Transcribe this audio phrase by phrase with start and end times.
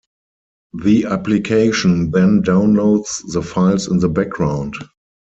[0.73, 4.73] The application then downloads the files in the background.